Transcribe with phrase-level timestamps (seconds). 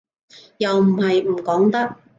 [0.57, 1.95] 又唔係唔講得